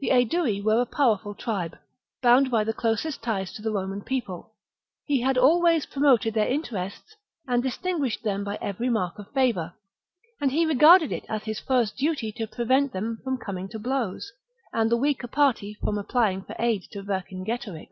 The 0.00 0.10
Aedui 0.10 0.62
were 0.62 0.82
a 0.82 0.84
powerful 0.84 1.34
tribe, 1.34 1.78
bound 2.20 2.50
by 2.50 2.62
the 2.62 2.74
closest 2.74 3.22
ties 3.22 3.54
to 3.54 3.62
the 3.62 3.70
Roman 3.72 4.02
People: 4.02 4.52
he 5.06 5.22
had 5.22 5.38
always 5.38 5.86
pro 5.86 6.02
moted 6.02 6.34
their 6.34 6.46
interests 6.46 7.16
and 7.48 7.62
distinguished 7.62 8.22
them 8.22 8.44
by 8.44 8.58
every 8.60 8.90
mark 8.90 9.18
of 9.18 9.30
favour; 9.32 9.72
and 10.42 10.52
he 10.52 10.66
regarded 10.66 11.10
it 11.10 11.24
as 11.30 11.44
his 11.44 11.58
first 11.58 11.96
duty 11.96 12.32
to 12.32 12.46
prevent 12.46 12.92
them 12.92 13.18
from 13.24 13.38
coming 13.38 13.66
to 13.70 13.78
blows, 13.78 14.30
and 14.74 14.90
the 14.90 14.96
weaker 14.98 15.26
party 15.26 15.72
from 15.80 15.96
applying 15.96 16.42
for 16.42 16.54
aid 16.58 16.82
to 16.90 17.02
Vercingetorix. 17.02 17.88